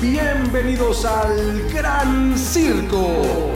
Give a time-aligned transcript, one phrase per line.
[0.00, 3.50] Bienvenidos al Gran Circo.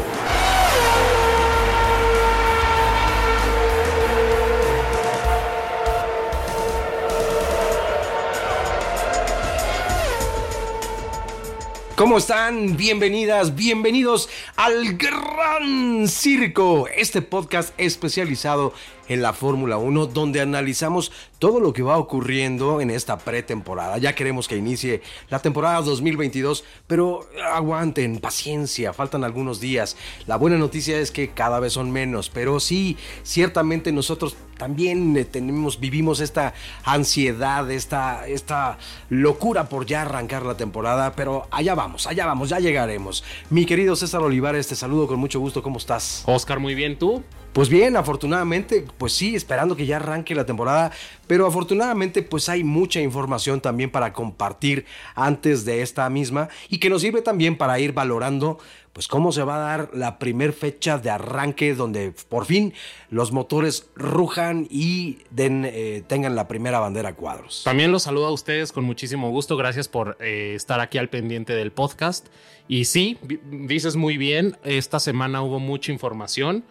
[11.96, 12.76] ¿Cómo están?
[12.76, 18.72] Bienvenidas, bienvenidos al Gran Circo, este podcast especializado
[19.06, 23.98] en la Fórmula 1, donde analizamos todo lo que va ocurriendo en esta pretemporada.
[23.98, 29.96] Ya queremos que inicie la temporada 2022, pero aguanten, paciencia, faltan algunos días.
[30.26, 35.24] La buena noticia es que cada vez son menos, pero sí, ciertamente nosotros también eh,
[35.24, 36.54] tenemos, vivimos esta
[36.84, 42.58] ansiedad, esta, esta locura por ya arrancar la temporada, pero allá vamos, allá vamos, ya
[42.58, 43.24] llegaremos.
[43.50, 46.22] Mi querido César Olivares, te saludo con mucho gusto, ¿cómo estás?
[46.26, 47.22] Oscar, muy bien, ¿tú?
[47.54, 50.90] Pues bien, afortunadamente, pues sí, esperando que ya arranque la temporada,
[51.28, 56.90] pero afortunadamente pues hay mucha información también para compartir antes de esta misma y que
[56.90, 58.58] nos sirve también para ir valorando
[58.92, 62.74] pues cómo se va a dar la primer fecha de arranque donde por fin
[63.08, 67.62] los motores rujan y den, eh, tengan la primera bandera cuadros.
[67.64, 71.54] También los saludo a ustedes con muchísimo gusto, gracias por eh, estar aquí al pendiente
[71.54, 72.26] del podcast.
[72.66, 73.16] Y sí,
[73.48, 76.64] dices muy bien, esta semana hubo mucha información.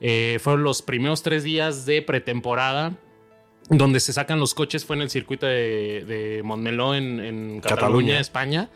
[0.00, 2.94] Eh, fueron los primeros tres días de pretemporada
[3.68, 4.84] donde se sacan los coches.
[4.84, 8.68] Fue en el circuito de, Montmeló en, Cataluña, España.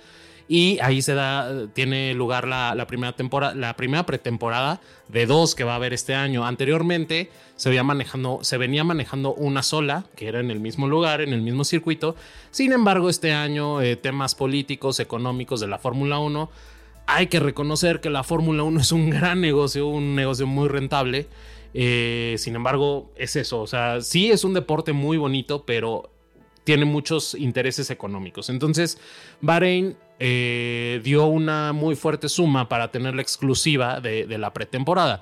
[0.47, 5.65] Y ahí se da, tiene lugar la, primera temporada, la primera pretemporada de dos que
[5.65, 6.47] va a haber este año.
[6.47, 11.23] Anteriormente se, veía manejando, se venía manejando una sola, que era en el mismo lugar,
[11.23, 12.15] en el mismo circuito.
[12.51, 16.51] Sin embargo, este año eh, temas políticos, económicos de la Fórmula 1
[17.07, 21.27] hay que reconocer que la Fórmula 1 es un gran negocio, un negocio muy rentable.
[21.75, 23.61] Eh, sin embargo, es eso.
[23.61, 26.11] O sea, sí es un deporte muy bonito, pero
[26.63, 28.49] tiene muchos intereses económicos.
[28.49, 28.99] Entonces,
[29.41, 35.21] Bahrein eh, dio una muy fuerte suma para tener la exclusiva de, la pretemporada.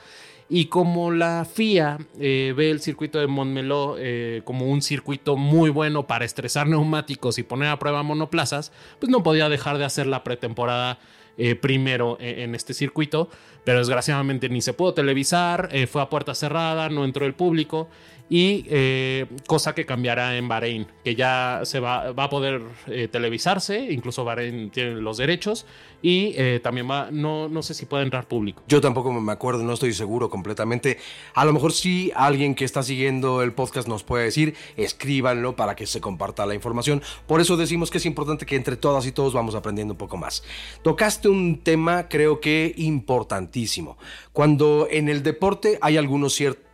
[0.48, 3.97] Y como la FIA eh, ve el circuito de Montmeló
[4.44, 9.22] como un circuito muy bueno para estresar neumáticos y poner a prueba monoplazas, pues no
[9.22, 10.98] podía dejar de hacer la pretemporada
[11.38, 13.28] eh, primero e, en, este circuito,
[13.65, 17.88] pero desgraciadamente ni se pudo televisar, eh, fue a puerta cerrada, no entró el público
[18.32, 23.06] y eh, cosa que cambiará en Bahrein, que ya se va, va a poder eh,
[23.06, 25.66] televisarse, incluso Bahrein tiene los derechos
[26.00, 28.62] y eh, también va, no, no sé si puede entrar público.
[28.69, 30.97] Yo tampoco me acuerdo, no estoy seguro completamente.
[31.34, 35.76] A lo mejor sí alguien que está siguiendo el podcast nos puede decir, escríbanlo para
[35.76, 37.03] que se comparta la información.
[37.26, 40.16] Por eso decimos que es importante que entre todas y todos vamos aprendiendo un poco
[40.16, 40.42] más.
[40.81, 43.98] Tocaste un tema creo que importantísimo.
[44.32, 46.72] Cuando en el deporte hay algunos ciertos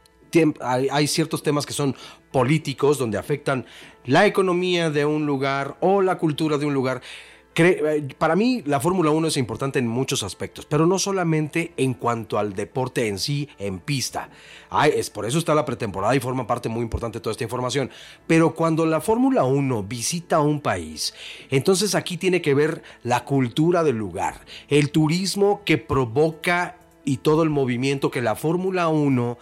[0.61, 1.95] hay, ciertos temas que son
[2.33, 3.67] políticos, donde afectan
[4.05, 7.03] la economía de un lugar o la cultura de un lugar.
[7.61, 11.95] Eh, para mí la Fórmula 1 es importante en muchos aspectos, pero no solamente en
[11.95, 14.31] cuanto al deporte en sí, en pista.
[14.95, 17.91] es, por eso está la pretemporada y forma parte muy importante toda esta información.
[18.29, 21.15] Pero cuando la Fórmula 1 visita un país,
[21.51, 27.43] entonces aquí tiene que ver la cultura del lugar, el turismo que provoca y todo
[27.43, 29.39] el movimiento que la Fórmula 1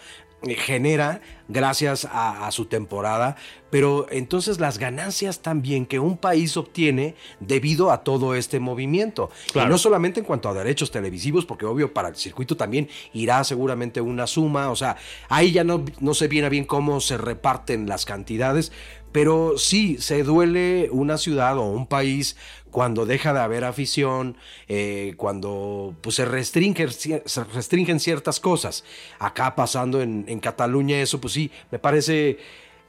[0.57, 3.37] genera gracias a, su temporada,
[3.71, 9.31] pero entonces las ganancias también que un país obtiene debido a todo este movimiento.
[9.55, 13.43] Y no solamente en cuanto a derechos televisivos, porque obvio para el circuito también irá
[13.45, 14.97] seguramente una suma, o sea,
[15.29, 18.73] ahí ya no, no se viene bien cómo se reparten las cantidades,
[19.17, 22.37] pero sí se duele una ciudad o un país
[22.71, 24.37] cuando deja de haber afición,
[24.69, 28.85] eh, cuando pues, se, restringen, se restringen ciertas cosas.
[29.19, 32.37] Acá pasando en, en Cataluña eso pues sí, me parece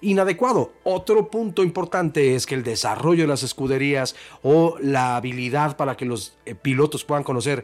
[0.02, 0.74] inadecuado.
[0.84, 6.04] Otro punto importante es que el desarrollo de las escuderías o la habilidad para que
[6.04, 7.64] los eh, pilotos puedan conocer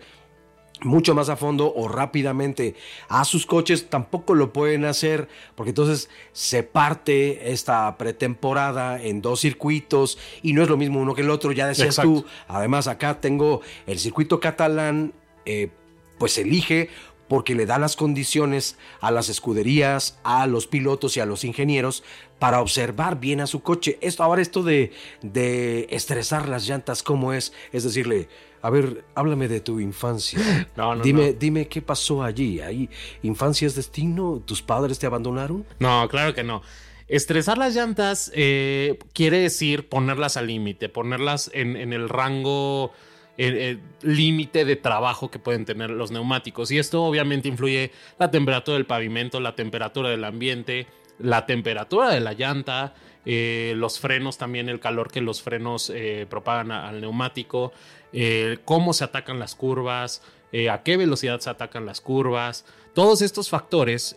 [0.84, 2.76] mucho más a fondo o rápidamente
[3.10, 9.42] a sus coches, tampoco lo pueden hacer porque entonces se parte esta pretemporada en dos
[9.42, 12.26] circuitos y no es lo mismo uno que el otro, ya decías tú.
[12.48, 15.14] Además acá tengo el circuito catalán,
[15.46, 15.70] eh,
[16.18, 16.90] pues elige
[17.28, 22.04] porque le da las condiciones a las escuderías, a los pilotos y a los ingenieros
[22.44, 23.98] para observar bien a su coche.
[24.02, 24.92] Esto, ahora esto de,
[25.22, 27.54] de estresar las llantas, ¿cómo es?
[27.72, 28.28] Es decirle,
[28.62, 30.68] a ver, háblame de tu infancia.
[30.76, 32.60] No, no, dime, dime qué pasó allí.
[32.60, 32.90] ¿Ahí
[33.22, 34.44] infancia es destino?
[34.46, 35.66] ¿Tus padres te abandonaron?
[35.80, 36.62] No, claro que no.
[37.08, 42.92] Estresar las llantas eh, quiere decir ponerlas al límite, ponerlas en, el rango
[43.38, 46.72] eh, límite de trabajo que pueden tener los neumáticos.
[46.72, 50.88] Y esto obviamente influye la temperatura del pavimento, la temperatura del ambiente,
[51.20, 52.94] la temperatura de la llanta,
[53.26, 57.72] eh, los frenos también, el calor que los frenos eh, propagan al neumático,
[58.12, 60.22] eh, cómo se atacan las curvas,
[60.70, 62.64] a qué velocidad se atacan las curvas.
[62.94, 64.16] Todos estos factores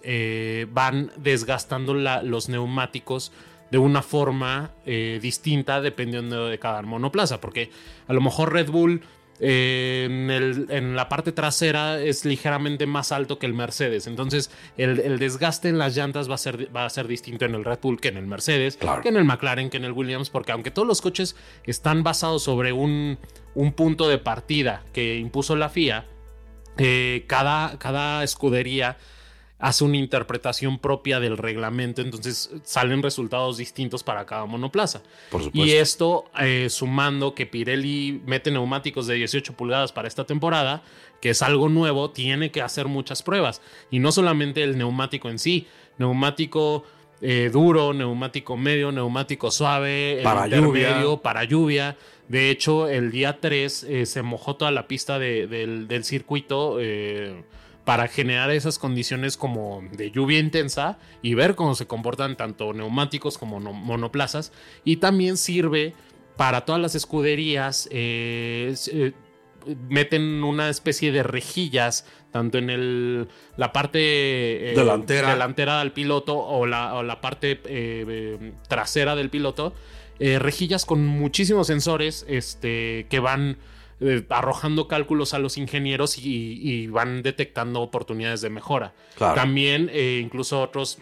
[0.68, 3.32] van desgastando los neumáticos
[3.70, 7.70] de una forma distinta dependiendo de cada monoplaza, porque
[8.06, 9.00] a lo mejor Red Bull
[9.40, 14.06] en, la parte trasera es ligeramente más alto que el Mercedes.
[14.06, 17.64] Entonces, el, desgaste en las llantas va a, ser, va a ser distinto en el
[17.64, 20.52] Red Bull que en el Mercedes, que en el McLaren, que en el Williams, porque
[20.52, 23.18] aunque todos los coches están basados sobre un,
[23.54, 26.06] un punto de partida que impuso la FIA,
[26.78, 28.98] eh, cada, cada escudería
[29.58, 35.02] hace una interpretación propia del reglamento, entonces salen resultados distintos para cada monoplaza.
[35.52, 40.82] Y esto eh, sumando que Pirelli mete neumáticos de 18 pulgadas para esta temporada,
[41.20, 43.62] que es algo nuevo, tiene que hacer muchas pruebas.
[43.90, 45.66] Y no solamente el neumático en sí,
[45.96, 46.84] neumático
[47.22, 51.02] eh, duro, neumático medio, neumático suave, para lluvia.
[51.22, 51.96] para lluvia.
[52.28, 56.78] De hecho, el día 3 eh, se mojó toda la pista del, del, circuito
[57.86, 63.38] para generar esas condiciones como de lluvia intensa y ver cómo se comportan tanto neumáticos
[63.38, 64.50] como monoplazas.
[64.82, 65.94] Y también sirve
[66.36, 67.88] para todas las escuderías.
[67.92, 69.12] Eh, eh,
[69.88, 75.30] meten una especie de rejillas tanto en el, la parte eh, delantera.
[75.30, 77.60] delantera del piloto o la, la parte
[78.66, 79.74] trasera del piloto.
[80.18, 83.58] rejillas con muchísimos sensores este, que van
[83.98, 88.92] eh, arrojando cálculos a los ingenieros y, van detectando oportunidades de mejora.
[89.18, 90.98] También eh, incluso otros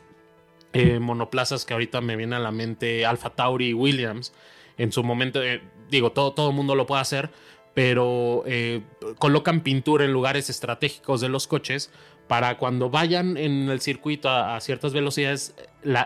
[0.72, 4.32] eh, monoplazas que ahorita me vienen a la mente, Alpha Tauri y Williams,
[4.78, 5.40] en su momento,
[5.90, 7.30] digo, todo, todo el mundo lo puede hacer,
[7.74, 8.44] pero
[9.18, 11.90] colocan pintura en lugares estratégicos de los coches
[12.28, 15.54] para cuando vayan en el circuito a, ciertas velocidades,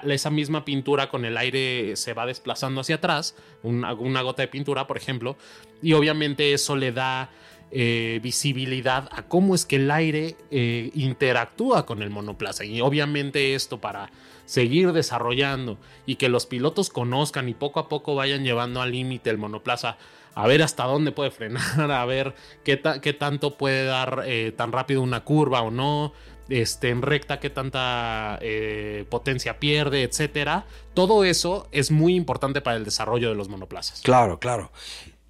[0.08, 4.86] esa misma pintura con el aire se va desplazando hacia atrás, una, gota de pintura,
[4.86, 5.36] por ejemplo,
[5.80, 7.30] y obviamente eso le da
[7.70, 12.64] eh, visibilidad a cómo es que el aire eh, interactúa con el monoplaza.
[12.64, 14.10] Y obviamente esto para
[14.46, 19.28] seguir desarrollando y que los pilotos conozcan y poco a poco vayan llevando al límite
[19.28, 19.98] el monoplaza
[20.38, 22.32] a ver hasta dónde puede frenar, a ver
[22.62, 26.12] qué, tanto puede dar eh, tan rápido una curva o no,
[26.48, 30.66] este, en recta qué tanta eh, potencia pierde, etcétera.
[30.94, 34.00] Todo eso es muy importante para el desarrollo de los monoplazas.
[34.02, 34.70] Claro, claro.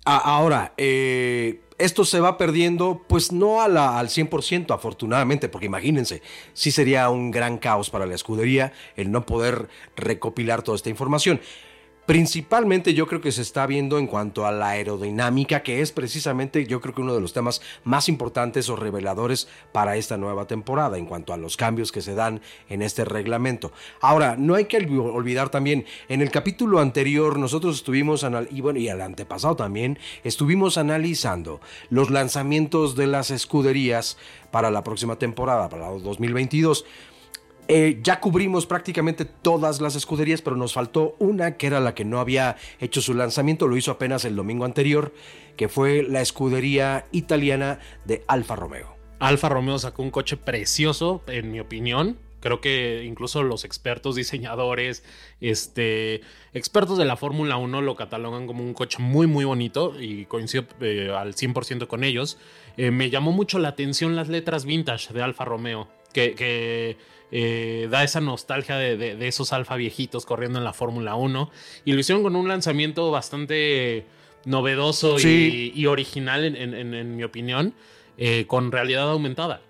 [0.04, 6.20] ahora, eh, esto se va perdiendo, pues no a la, al 100%, afortunadamente, porque imagínense,
[6.52, 11.40] sí sería un gran caos para la escudería el no poder recopilar toda esta información.
[12.08, 16.64] Principalmente yo creo que se está viendo en cuanto a la aerodinámica, que es precisamente
[16.64, 20.96] yo creo que uno de los temas más importantes o reveladores para esta nueva temporada,
[20.96, 22.40] en cuanto a los cambios que se dan
[22.70, 23.72] en este reglamento.
[24.00, 28.88] Ahora, no hay que olvidar también, en el capítulo anterior nosotros estuvimos, y bueno, y
[28.88, 31.60] el antepasado también, estuvimos analizando
[31.90, 34.16] los lanzamientos de las escuderías
[34.50, 36.86] para la próxima temporada, para el 2022.
[37.70, 42.06] Eh, ya cubrimos prácticamente todas las escuderías, pero nos faltó una que era la que
[42.06, 45.12] no había hecho su lanzamiento, lo hizo apenas el domingo anterior,
[45.54, 48.96] que fue la escudería italiana de Alfa Romeo.
[49.18, 52.16] Alfa Romeo sacó un coche precioso, en mi opinión.
[52.40, 55.02] Creo que incluso los expertos diseñadores,
[55.40, 56.22] este,
[56.54, 60.64] expertos de la Fórmula 1 lo catalogan como un coche muy, muy bonito y coincido
[60.80, 62.38] eh, al 100% con ellos.
[62.78, 66.96] Eh, me llamó mucho la atención las letras vintage de Alfa Romeo, que
[67.30, 71.50] eh, da esa nostalgia de, esos alfa viejitos corriendo en la Fórmula 1.
[71.84, 74.06] Y lo hicieron con un lanzamiento bastante
[74.44, 77.74] novedoso y, original, en, mi opinión,
[78.16, 79.60] eh, con realidad aumentada.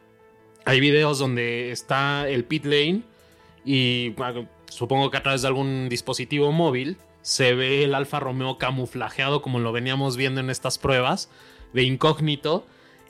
[0.65, 3.03] Hay videos donde está el pit lane
[3.65, 4.15] y
[4.69, 9.59] supongo que a través de algún dispositivo móvil se ve el Alfa Romeo camuflajeado como
[9.59, 11.31] lo veníamos viendo en estas pruebas
[11.73, 12.67] de incógnito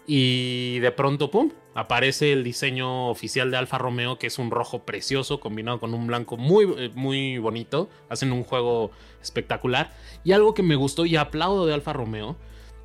[0.06, 4.80] y de pronto, ¡pum!, aparece el diseño oficial de Alfa Romeo, que es un rojo
[4.80, 7.88] precioso combinado con un blanco muy, eh, muy bonito.
[8.08, 8.90] Hacen un juego
[9.22, 9.92] espectacular.
[10.24, 12.36] Y algo que me gustó y aplaudo de Alfa Romeo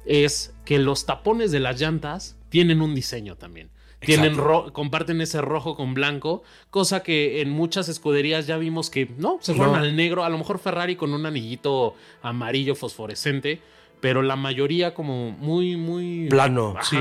[0.05, 3.71] es que los tapones de las llantas tienen un diseño también.
[3.99, 4.37] Tienen
[4.73, 9.55] comparten ese rojo con blanco, cosa que en muchas escuderías ya vimos que no, se
[9.55, 13.61] fueron al negro, a lo mejor Ferrari con un anillito amarillo fosforescente,
[14.03, 16.27] pero la mayoría como muy, muy...
[16.27, 16.97] Plano, sí.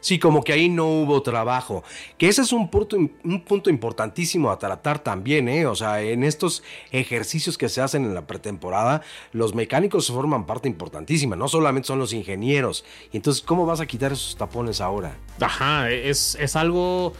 [0.00, 1.84] Sí, como que ahí no hubo trabajo.
[2.16, 5.66] Que ese es un punto, un punto importantísimo a tratar también, ¿eh?
[5.66, 10.66] O sea, en estos ejercicios que se hacen en la pretemporada, los mecánicos forman parte
[10.66, 12.86] importantísima, no solamente son los ingenieros.
[13.12, 15.14] Y entonces, ¿cómo vas a quitar esos tapones ahora?
[15.38, 17.12] Ajá, es, es algo...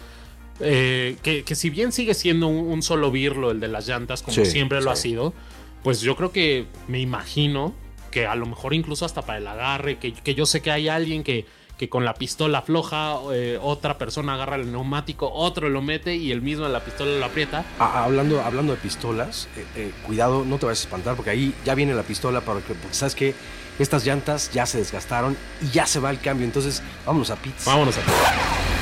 [0.61, 4.81] Eh, que, si bien sigue siendo un, solo birlo el de las llantas, como siempre
[4.81, 5.35] lo ha sido,
[5.83, 7.75] pues yo creo que me imagino
[8.17, 10.89] que a lo mejor incluso hasta para el agarre, que, que yo sé que hay
[10.89, 11.45] alguien que,
[11.77, 16.33] que con la pistola floja, eh, otra persona agarra el neumático, otro lo mete y
[16.33, 17.67] el mismo en la pistola lo aprieta.
[17.79, 21.55] Ah, hablando, hablando de pistolas, eh, eh, cuidado, no te vayas a espantar porque ahí
[21.67, 23.35] ya viene la pistola para que, porque sabes que
[23.79, 26.47] estas llantas ya se desgastaron y ya se va el cambio.
[26.47, 27.67] Entonces, vámonos a pits.
[27.67, 28.76] Vámonos a pits.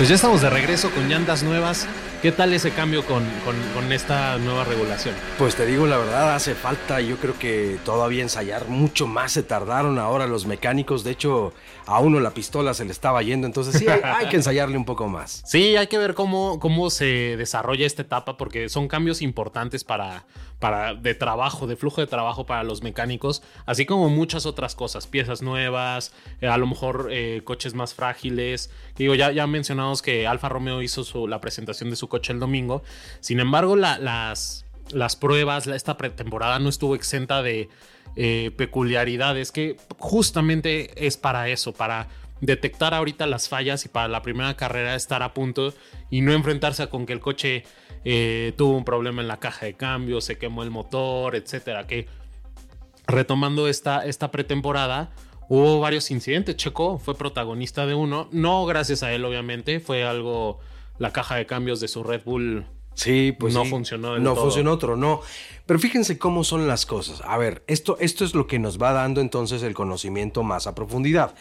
[0.00, 1.86] Pues ya estamos de regreso con llantas nuevas.
[2.22, 5.14] ¿Qué tal ese cambio con, con, con, esta nueva regulación?
[5.38, 9.32] Pues te digo la verdad, hace falta, yo creo que todavía ensayar mucho más.
[9.32, 11.02] Se tardaron ahora los mecánicos.
[11.02, 11.54] De hecho,
[11.86, 13.46] a uno la pistola se le estaba yendo.
[13.46, 15.42] Entonces sí, hay, hay que ensayarle un poco más.
[15.50, 20.24] Sí, hay que ver cómo, cómo se desarrolla esta etapa porque son cambios importantes para,
[20.60, 25.08] para de trabajo, de flujo de trabajo para los mecánicos, así como muchas otras cosas,
[25.08, 28.70] piezas nuevas, eh, a lo mejor eh, coches más frágiles.
[28.96, 32.40] Digo, ya, ya mencionamos que Alfa Romeo hizo su, la presentación de su coche el
[32.40, 32.82] domingo.
[33.20, 37.70] Sin embargo, la, las, pruebas, esta pretemporada no estuvo exenta de
[38.16, 42.08] eh, peculiaridades que justamente es para eso, para
[42.42, 45.74] detectar ahorita las fallas y para la primera carrera estar a punto
[46.10, 47.64] y no enfrentarse con que el coche
[48.04, 51.86] eh, tuvo un problema en la caja de cambio, se quemó el motor, etcétera.
[51.86, 52.06] Que
[53.06, 55.10] retomando esta, esta pretemporada,
[55.48, 56.56] hubo varios incidentes.
[56.56, 60.60] Checo fue protagonista de uno, no gracias a él, obviamente, fue algo.
[61.00, 62.64] La caja de cambios de su Red Bull
[62.94, 63.70] Sí, pues no sí.
[63.70, 64.42] funcionó No todo.
[64.44, 65.20] funcionó otro, no.
[65.66, 67.22] Pero fíjense cómo son las cosas.
[67.24, 70.74] A ver, esto, esto es lo que nos va dando entonces el conocimiento más a
[70.74, 71.34] profundidad.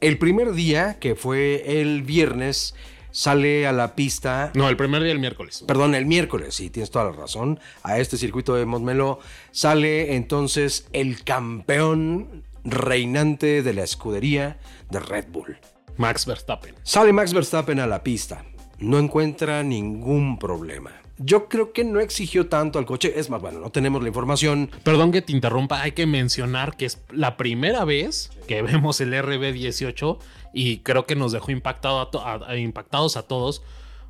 [0.00, 2.74] El primer día, que fue el viernes,
[3.12, 4.50] sale a la pista.
[4.54, 5.64] No, el primer día el miércoles.
[5.66, 7.58] Perdón, el miércoles, sí, tienes toda la razón.
[7.82, 9.20] A este circuito de Montmeló
[9.52, 14.58] sale entonces el campeón reinante de la escudería
[14.90, 15.56] de Red Bull.
[15.96, 16.74] Max Verstappen.
[16.82, 18.44] Sale Max Verstappen a la pista.
[18.80, 20.92] No encuentra ningún problema.
[21.18, 23.12] Yo creo que no exigió tanto al coche.
[23.16, 24.70] Es más, bueno, no tenemos la información.
[24.82, 29.12] Perdón que te interrumpa, hay que mencionar que es la primera vez que vemos el
[29.12, 30.18] RB18
[30.54, 33.62] y creo que nos dejó impactados a todos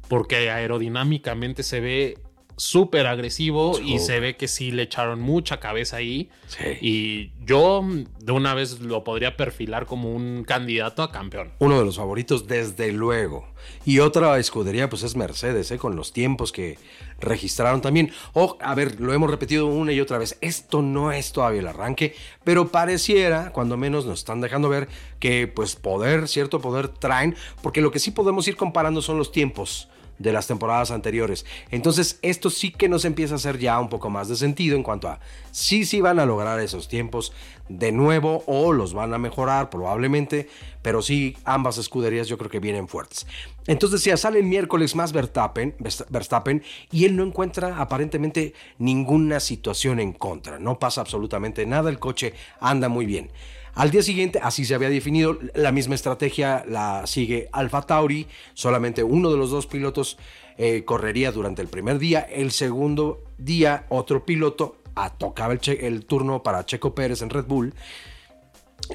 [0.08, 2.18] porque aerodinámicamente se ve
[2.60, 6.64] súper agresivo y se ve que sí le echaron mucha cabeza ahí Sí.
[6.80, 7.82] y yo
[8.20, 11.52] de una vez lo podría perfilar como un candidato a campeón.
[11.58, 13.48] Uno de los favoritos, desde luego.
[13.84, 15.78] Y otra escudería, pues es Mercedes, ¿eh?
[15.78, 16.76] con los tiempos que
[17.18, 18.12] registraron también.
[18.32, 20.36] O, a ver, lo hemos repetido una y otra vez.
[20.40, 22.14] Esto no es todavía el arranque,
[22.44, 24.88] pero pareciera, cuando menos nos están dejando ver,
[25.18, 29.32] que pues poder, cierto poder traen, porque lo que sí podemos ir comparando son los
[29.32, 29.88] tiempos
[30.20, 31.46] de las temporadas anteriores.
[31.70, 34.82] Entonces, esto sí que nos empieza a hacer ya un poco más de sentido en
[34.82, 35.18] cuanto a
[35.50, 37.32] si sí van a lograr esos tiempos
[37.68, 40.48] de nuevo o los van a mejorar probablemente,
[40.82, 43.26] pero sí ambas escuderías yo creo que vienen fuertes.
[43.66, 45.74] Entonces, ya sale el miércoles más Verstappen,
[46.10, 46.62] Verstappen
[46.92, 52.34] y él no encuentra aparentemente ninguna situación en contra, no pasa absolutamente nada, el coche
[52.60, 53.30] anda muy bien.
[53.74, 59.02] Al día siguiente, así se había definido, la misma estrategia la sigue Alfa Tauri, solamente
[59.02, 60.18] uno de los dos pilotos
[60.58, 66.04] eh, correría durante el primer día, el segundo día otro piloto ah, tocaba el, el
[66.04, 67.74] turno para Checo Pérez en Red Bull.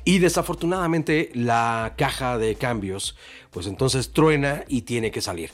[0.04, 3.16] Y desafortunadamente la caja de cambios,
[3.52, 5.52] pues entonces truena y tiene que salir.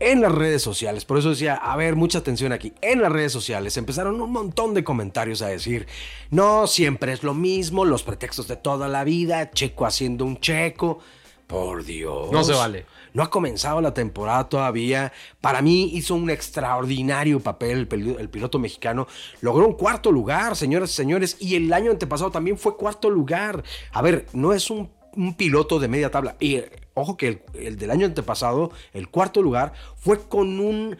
[0.00, 2.72] En las redes sociales, por eso decía, a ver, mucha atención aquí.
[2.80, 5.86] En las redes sociales empezaron un montón de comentarios a decir,
[6.30, 11.00] no, siempre es lo mismo, los pretextos de toda la vida, Checo haciendo un checo.
[11.46, 12.30] Por Dios.
[12.30, 12.86] No se vale.
[13.12, 15.12] No ha comenzado la temporada todavía.
[15.40, 19.08] Para mí hizo un extraordinario papel el, pil- el piloto mexicano.
[19.40, 21.36] Logró un cuarto lugar, señoras y señores.
[21.40, 23.64] Y el año antepasado también fue cuarto lugar.
[23.90, 26.36] A ver, no es un, un piloto de media tabla.
[26.40, 26.60] Y
[26.94, 30.96] ojo que el, el del año antepasado, el cuarto lugar, fue con un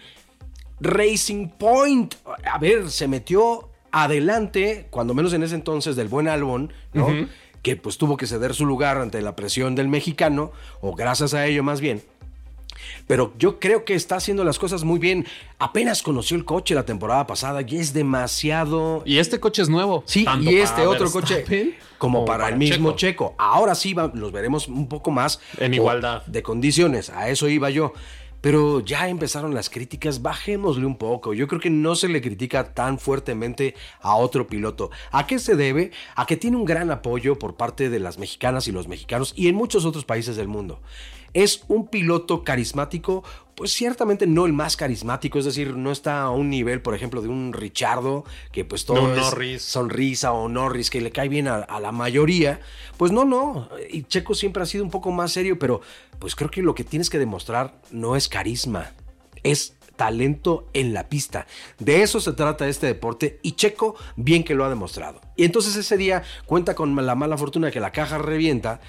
[0.80, 2.14] Racing Point.
[2.44, 7.08] A ver, se metió adelante, cuando menos en ese entonces, del buen Albon, ¿no?
[7.62, 11.46] Que pues tuvo que ceder su lugar ante la presión del mexicano, o gracias a
[11.46, 12.02] ello más bien.
[13.06, 15.26] Pero yo creo que está haciendo las cosas muy bien.
[15.58, 20.02] Apenas conoció el coche la temporada pasada y es demasiado Y este coche es nuevo.
[20.06, 23.30] Sí, tanto y este otro Verstappen coche como, para, el mismo Checo.
[23.30, 23.34] Checo.
[23.38, 26.24] Ahora sí va- los veremos un poco más En igualdad.
[26.26, 27.10] de condiciones.
[27.10, 27.92] A eso iba yo.
[28.40, 31.34] Pero ya empezaron las críticas, bajémosle un poco.
[31.34, 34.90] Yo creo que no se le critica tan fuertemente a otro piloto.
[35.12, 35.90] ¿A qué se debe?
[36.16, 39.48] A que tiene un gran apoyo por parte de las mexicanas y los mexicanos y
[39.48, 40.80] en muchos otros países del mundo.
[41.34, 43.22] ¿Es un piloto carismático?
[43.54, 47.20] Pues ciertamente no el más carismático, es decir, no está a un nivel, por ejemplo,
[47.20, 51.46] de un Richardo, que pues todo No, es sonrisa o Norris, que le cae bien
[51.46, 52.60] a, a la mayoría.
[52.96, 55.82] Pues no, no, y Checo siempre ha sido un poco más serio, pero
[56.18, 58.92] pues creo que lo que tienes que demostrar no es carisma,
[59.42, 61.46] es talento en la pista.
[61.78, 65.20] De eso se trata este deporte y Checo bien que lo ha demostrado.
[65.36, 68.80] Y entonces ese día cuenta con la mala fortuna que la caja revienta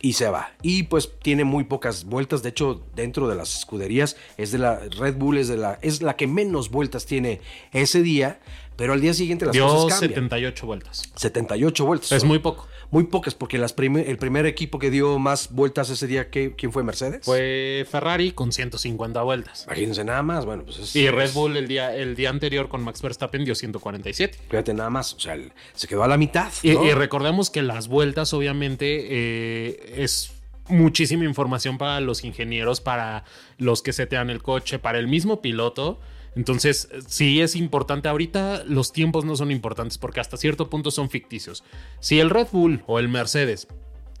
[0.00, 0.52] y se va.
[0.62, 2.42] Y pues tiene muy pocas vueltas.
[2.42, 6.02] De hecho, dentro de las escuderías es de la Red Bull es de la es
[6.02, 7.40] la que menos vueltas tiene
[7.72, 8.40] ese día,
[8.76, 10.22] pero al día siguiente las Dio cosas cambian.
[10.22, 11.02] 78 vueltas.
[11.16, 12.12] 78 vueltas.
[12.12, 12.66] Es muy poco.
[12.90, 16.54] Muy pocas porque las prime- el primer equipo que dio más vueltas ese día ¿qué-
[16.56, 17.24] quién fue Mercedes?
[17.24, 19.64] Fue Ferrari con 150 vueltas.
[19.66, 22.82] Imagínense nada más, bueno, pues es Y Red Bull el día, el día anterior con
[22.82, 24.38] Max Verstappen dio 147.
[24.48, 25.38] Fíjate nada más, o sea,
[25.74, 26.50] se quedó a la mitad.
[26.62, 30.32] Y recordemos que las vueltas, obviamente, eh, es
[30.68, 33.24] muchísima información para los ingenieros, para
[33.58, 36.00] los que setean el coche, para el mismo piloto.
[36.36, 38.08] Entonces, sí es importante.
[38.08, 41.64] Ahorita los tiempos no son importantes porque hasta cierto punto son ficticios.
[41.98, 43.68] Si el Red Bull o el Mercedes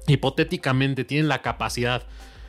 [0.06, 2.06] hipotéticamente tienen la capacidad,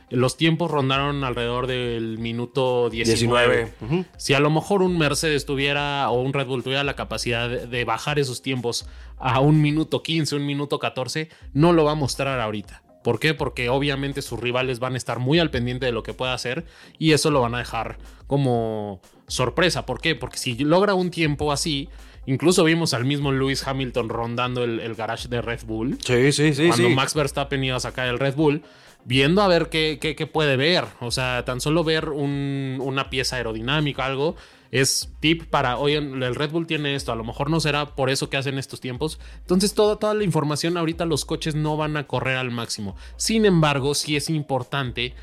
[0.09, 3.55] los tiempos rondaron alrededor del minuto 19.
[3.55, 3.73] 19.
[3.81, 4.05] Ujú.
[4.17, 7.67] Si a lo mejor un Mercedes tuviera o un Red Bull tuviera la capacidad de,
[7.67, 8.87] de bajar esos tiempos
[9.17, 12.83] a un minuto 15, un minuto 14, no lo va a mostrar ahorita.
[13.03, 13.33] ¿Por qué?
[13.33, 16.65] Porque obviamente sus rivales van a estar muy al pendiente de lo que pueda hacer
[16.99, 19.01] y eso lo van a dejar como
[19.31, 19.85] sorpresa.
[19.85, 20.15] ¿Por qué?
[20.15, 21.89] Porque si logra un tiempo así,
[22.25, 26.53] incluso vimos al mismo Lewis Hamilton rondando el, el garage de Red Bull Sí, sí,
[26.53, 26.95] sí, cuando sí.
[26.95, 28.61] Max Verstappen iba a sacar el Red Bull,
[29.05, 30.85] viendo a ver qué, qué- qué puede ver.
[30.99, 34.35] O sea, tan solo ver un- una pieza aerodinámica, algo,
[34.69, 38.09] es tip para, oye, el Red Bull tiene esto, a lo mejor no será por
[38.09, 39.19] eso que hacen estos tiempos.
[39.39, 42.95] Entonces, toda, toda la información, ahorita los coches no van a correr al máximo.
[43.17, 45.13] Sin embargo, sí es importante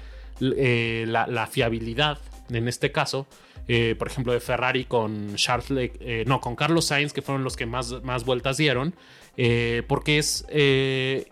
[0.41, 2.19] eh, la, la fiabilidad,
[2.51, 3.27] en este caso.
[3.71, 7.45] eh, por ejemplo, de Ferrari con Charles, Le- eh, no, con Carlos Sainz, que fueron
[7.45, 8.95] los que más, más vueltas dieron,
[9.37, 10.47] eh, porque es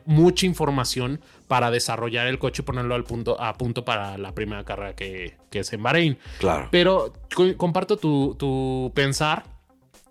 [0.04, 4.64] mucha información para desarrollar el coche y ponerlo al punto, a punto para la primera
[4.66, 6.18] carrera que, que es en Bahrein.
[6.38, 6.68] Claro.
[6.70, 9.44] Pero co- comparto tu, tu pensar.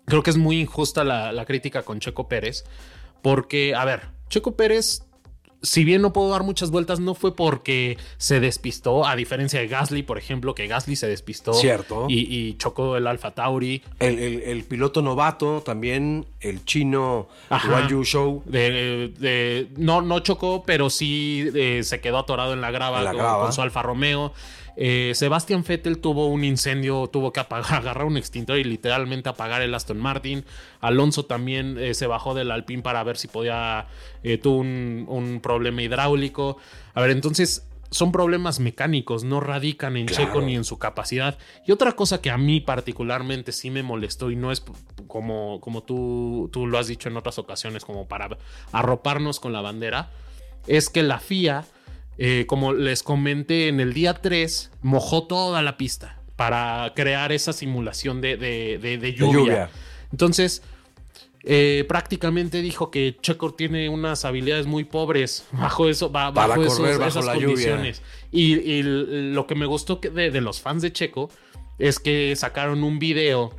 [0.06, 2.64] Creo que es muy injusta la, la crítica con Checo Pérez.
[3.22, 5.05] Porque, a ver, Checo Pérez,
[5.66, 9.68] si bien no puedo dar muchas vueltas, no fue porque se despistó, a diferencia de
[9.68, 11.52] Gasly, por ejemplo, que Gasly se despistó.
[11.54, 12.06] Cierto.
[12.08, 13.82] Y, y chocó el Alfa Tauri.
[13.98, 17.68] El, el- el piloto novato también, el chino Ajá.
[17.68, 18.42] Guan Yu Show.
[18.46, 23.10] De, de- no, no chocó, pero sí eh, se quedó atorado en la grava, la
[23.10, 23.42] con, grava.
[23.42, 24.32] con su Alfa Romeo.
[24.76, 29.62] Eh, Sebastian Vettel tuvo un incendio, tuvo que apagar, agarrar un extintor y literalmente apagar
[29.62, 30.44] el Aston Martin.
[30.80, 33.86] Alonso también eh, se bajó del Alpine para ver si podía,
[34.22, 36.58] eh, tuvo un, un problema hidráulico.
[36.94, 40.24] A ver, entonces son problemas mecánicos, no radican en Claro.
[40.24, 41.38] Checo ni en su capacidad.
[41.66, 44.62] Y otra cosa que a mí particularmente sí me molestó y no es
[45.06, 48.36] como, como tú, tú lo has dicho en otras ocasiones, como para
[48.72, 50.10] arroparnos con la bandera,
[50.66, 51.64] es que la FIA,
[52.18, 57.52] eh, como les comenté en el día 3, mojó toda la pista para crear esa
[57.52, 59.32] simulación de, de- de- de lluvia.
[59.38, 59.70] lluvia.
[60.12, 60.62] Entonces,
[61.48, 66.62] eh, prácticamente dijo que Checo tiene unas habilidades muy pobres bajo eso, ba- Para bajo,
[66.62, 67.46] esos- correr bajo esas la lluvia.
[67.48, 68.02] condiciones.
[68.32, 71.30] Y, y lo que me gustó de, de los fans de Checo
[71.78, 73.54] es que sacaron un video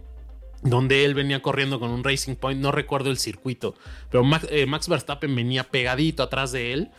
[0.63, 3.75] donde él venía corriendo con un Racing Point, no recuerdo el circuito,
[4.09, 6.89] pero Max, eh, Max Verstappen venía pegadito atrás de él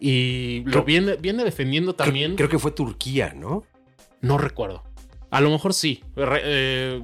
[0.00, 2.36] y Creo- lo viene, viene defendiendo Creo- también.
[2.36, 3.64] Creo, que fue Turquía, ¿no?
[4.20, 4.82] No recuerdo.
[5.30, 6.02] A lo mejor sí.
[6.16, 7.02] Re- eh,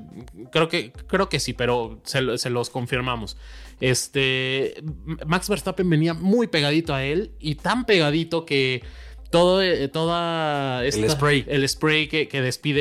[0.50, 3.36] creo, que, creo que sí, pero se, se los confirmamos.
[3.80, 4.82] Este.
[5.26, 8.82] Max Verstappen venía muy pegadito a él y tan pegadito que
[9.38, 11.44] todo, eh, toda esta- spray.
[11.48, 12.80] el spray que, que despide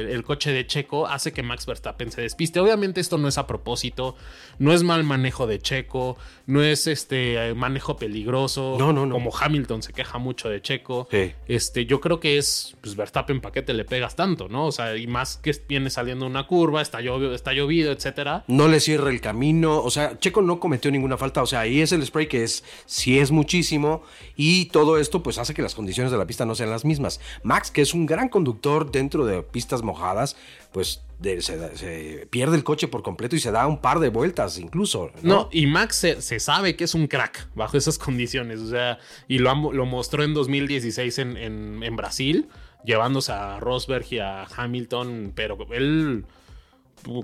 [0.00, 2.60] eh, el coche de Checo hace que Max Verstappen se despiste.
[2.60, 4.14] Obviamente esto no es a propósito,
[4.58, 8.76] no es mal manejo de Checo, no es este manejo peligroso.
[8.78, 9.14] No, no, no.
[9.14, 11.08] Como Hamilton se queja mucho de Checo.
[11.10, 11.32] Sí.
[11.48, 14.66] Este, yo creo que es, pues Verstappen, ¿para qué te le pegas tanto, no?
[14.66, 18.44] O sea, y más que viene saliendo una curva, está llovido, está llovido, etcétera.
[18.48, 19.82] No le cierra el camino.
[19.82, 21.42] O sea, Checo no cometió ninguna falta.
[21.42, 24.02] O sea, ahí es el spray que es, sí es muchísimo.
[24.36, 27.20] Y todo esto, pues hace que las condiciones de la pista no sean las mismas.
[27.42, 30.36] Max, que es un gran conductor dentro de pistas mojadas,
[30.72, 31.02] pues
[31.40, 35.10] se, pierde el coche por completo y se da un par de vueltas incluso.
[35.22, 38.60] No, y Max se, sabe que es un crack bajo esas condiciones.
[38.60, 42.48] O sea, y lo, lo mostró en 2016 en, en- en Brasil,
[42.84, 46.24] llevándose a Rosberg y a Hamilton, pero él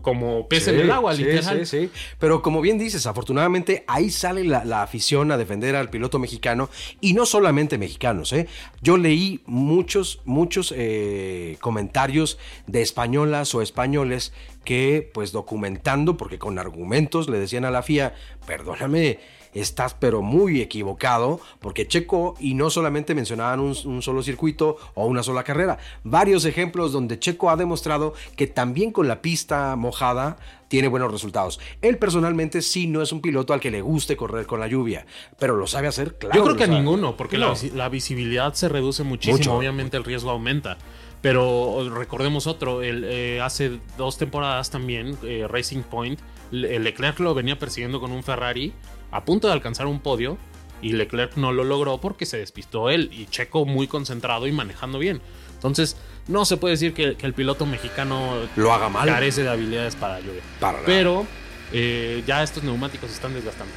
[0.03, 1.67] como pez en el agua, sí, literal.
[1.67, 1.91] Sí, sí.
[2.19, 6.69] Pero como bien dices, afortunadamente ahí sale la, la, afición a defender al piloto mexicano
[7.01, 8.33] y no solamente mexicanos.
[8.33, 8.47] ¿eh?
[8.81, 14.33] Yo leí muchos, muchos eh, comentarios de españolas o españoles
[14.65, 18.15] que pues documentando, porque con argumentos le decían a la FIA,
[18.47, 19.19] perdóname,
[19.53, 25.07] estás pero muy equivocado, porque Checo, y no solamente mencionaban un, un, solo circuito o
[25.07, 30.39] una sola carrera, varios ejemplos donde Checo ha demostrado que también con la pista mojada
[30.73, 31.61] tiene buenos resultados.
[31.83, 35.05] Él personalmente sí no es un piloto al que le guste correr con la lluvia,
[35.39, 36.35] pero lo sabe hacer, claro.
[36.35, 37.53] Yo creo que a ninguno, porque no.
[37.53, 39.55] la, la, visibilidad se reduce muchísimo, Mucho.
[39.55, 40.79] obviamente el riesgo aumenta.
[41.21, 46.19] Pero recordemos otro, el, eh, hace dos temporadas también, eh, Racing Point,
[46.51, 48.73] Leclerc lo venía persiguiendo con un Ferrari
[49.13, 50.39] a punto de alcanzar un podio
[50.81, 54.99] y Leclerc no lo logró porque se despistó él y Checo muy concentrado y manejando
[54.99, 55.21] bien.
[55.55, 55.97] Entonces,
[56.27, 59.07] no se puede decir que, que el piloto mexicano lo haga mal.
[59.07, 60.43] Carece de habilidades para lluvia.
[60.59, 61.25] Para Pero
[61.73, 63.73] eh, ya estos neumáticos están desgastando.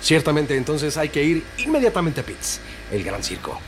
[0.00, 2.60] Ciertamente, entonces hay que ir inmediatamente a Pits,
[2.92, 3.58] el gran circo.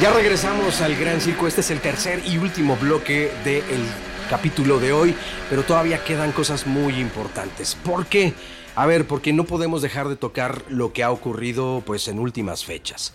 [0.00, 1.46] Ya regresamos al Gran Circo.
[1.46, 3.82] Este es el tercer y último bloque del
[4.30, 5.14] capítulo de hoy,
[5.50, 7.74] pero todavía quedan cosas muy importantes.
[7.74, 8.32] ¿Por qué?
[8.76, 12.64] A ver, porque no podemos dejar de tocar lo que ha ocurrido pues en últimas
[12.64, 13.12] fechas.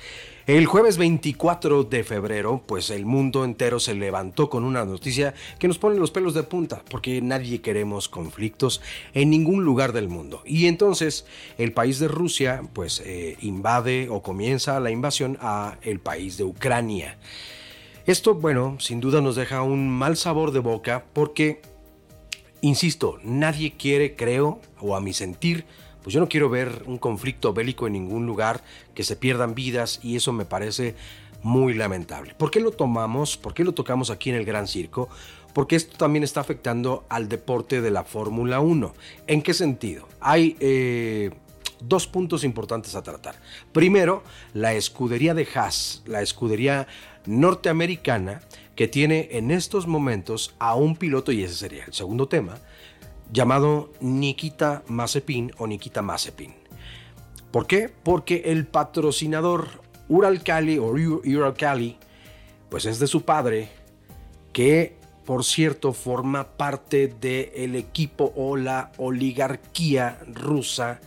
[0.47, 5.67] El jueves 24 de febrero, pues el mundo entero se levantó con una noticia que
[5.67, 8.79] nos pone los pelos de punta, porque nadie queremos conflictos
[9.15, 10.43] en ningún lugar del mundo.
[10.45, 11.25] Y entonces
[11.57, 16.43] el país de Rusia, pues eh, invade o comienza la invasión a el país de
[16.43, 17.17] Ucrania.
[18.05, 21.59] Esto, bueno, sin duda nos deja un mal sabor de boca porque,
[22.61, 25.65] insisto, nadie quiere, creo, o a mi sentir,
[26.05, 28.61] pues yo no quiero ver un conflicto bélico en ningún lugar,
[28.93, 30.93] que se pierdan vidas y eso me parece
[31.41, 32.35] muy lamentable.
[32.35, 33.37] ¿Por qué lo tomamos?
[33.37, 35.09] ¿Por qué lo tocamos aquí en el Gran Circo?
[35.51, 38.93] Porque esto también está afectando al deporte de la Fórmula 1.
[39.25, 40.07] ¿En qué sentido?
[40.19, 41.31] Hay eh,
[41.81, 43.41] dos puntos importantes a tratar.
[43.71, 44.21] Primero,
[44.53, 46.85] la escudería de Haas, la escudería
[47.25, 48.41] norteamericana,
[48.75, 52.59] que tiene en estos momentos a un piloto, y ese sería el segundo tema,
[53.31, 56.53] llamado Nikita Mazepin o Nikita Mazepin.
[57.51, 57.89] ¿Por qué?
[58.03, 59.67] Porque el patrocinador
[60.09, 61.97] Uralkali o Uralkali,
[62.69, 63.69] pues es de su padre,
[64.53, 70.99] que por cierto forma parte del equipo o la oligarquía rusa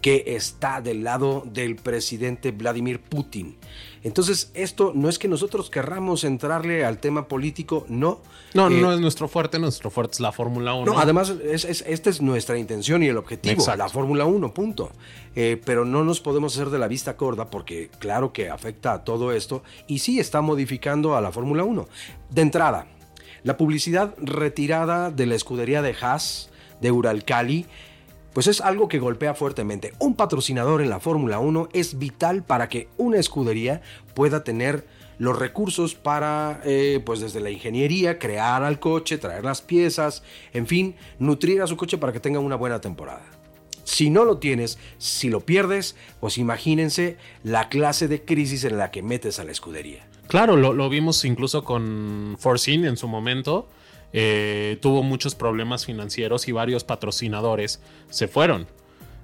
[0.00, 3.56] que está del lado del presidente Vladimir Putin.
[4.02, 8.20] Entonces, esto no es que nosotros querramos entrarle al tema político, no.
[8.54, 10.92] No, eh, no es nuestro fuerte, nuestro fuerte es la Fórmula 1.
[10.92, 13.78] No, además, es, es, esta es nuestra intención y el objetivo, Exacto.
[13.78, 14.90] la Fórmula 1, punto.
[15.36, 19.04] Eh, pero no nos podemos hacer de la vista corta porque claro que afecta a
[19.04, 21.86] todo esto y sí está modificando a la Fórmula 1.
[22.30, 22.86] De entrada,
[23.42, 27.66] la publicidad retirada de la escudería de Haas, de Uralcali,
[28.32, 29.92] pues es algo que golpea fuertemente.
[29.98, 33.82] Un patrocinador en la Fórmula 1 es vital para que una escudería
[34.14, 34.86] pueda tener
[35.18, 40.22] los recursos para, eh, pues desde la ingeniería, crear al coche, traer las piezas,
[40.54, 43.22] en fin, nutrir a su coche para que tenga una buena temporada.
[43.84, 48.90] Si no lo tienes, si lo pierdes, pues imagínense la clase de crisis en la
[48.90, 50.06] que metes a la escudería.
[50.28, 53.68] Claro, lo, vimos incluso con Forcine en su momento.
[54.12, 58.66] Eh, tuvo muchos problemas financieros y varios patrocinadores se fueron.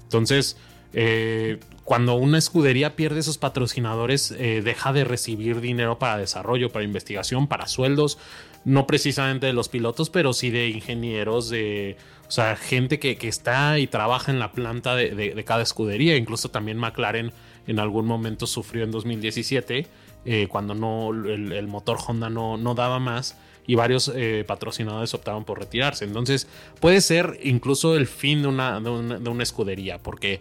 [0.04, 0.56] Entonces,
[0.92, 6.84] eh, cuando una escudería pierde esos patrocinadores, eh, deja de recibir dinero para desarrollo, para
[6.84, 8.18] investigación, para sueldos,
[8.64, 11.96] no precisamente de los pilotos, pero sí de ingenieros, de,
[12.26, 16.16] o sea, gente que, que está y trabaja en la planta de, de, cada escudería.
[16.16, 17.32] Incluso también McLaren
[17.66, 19.86] en algún momento sufrió en 2017,
[20.24, 25.12] eh, cuando no, el, el, motor Honda no, no daba más y varios eh, patrocinadores
[25.14, 26.04] optaron por retirarse.
[26.04, 26.46] Entonces
[26.80, 30.40] puede ser incluso el fin de una, de una, de una escudería, porque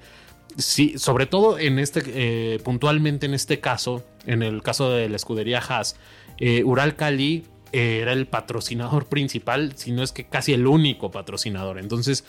[0.58, 5.16] sí, sobre todo en este, eh, puntualmente en este caso, en el caso de la
[5.16, 5.96] escudería Haas,
[6.38, 11.80] eh, Ural Cali era el patrocinador principal, si no es que casi el único patrocinador.
[11.80, 12.24] Entonces,